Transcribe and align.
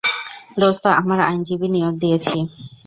দোস্ত, 0.57 0.83
আমার 0.99 1.19
আইনজীবী 1.21 1.67
নিয়োগ 1.69 1.93
দিয়েছি। 1.97 2.37